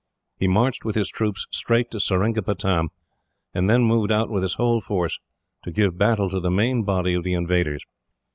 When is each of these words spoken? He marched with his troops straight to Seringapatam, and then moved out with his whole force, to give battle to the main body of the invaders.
He 0.39 0.47
marched 0.47 0.83
with 0.83 0.95
his 0.95 1.11
troops 1.11 1.45
straight 1.51 1.91
to 1.91 1.99
Seringapatam, 1.99 2.87
and 3.53 3.69
then 3.69 3.83
moved 3.83 4.11
out 4.11 4.31
with 4.31 4.41
his 4.41 4.55
whole 4.55 4.81
force, 4.81 5.19
to 5.63 5.69
give 5.71 5.95
battle 5.99 6.27
to 6.31 6.39
the 6.39 6.49
main 6.49 6.81
body 6.81 7.13
of 7.13 7.23
the 7.23 7.33
invaders. 7.33 7.85